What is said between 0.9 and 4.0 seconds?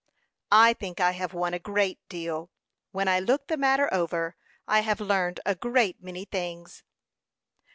I have won a great deal, when I look the matter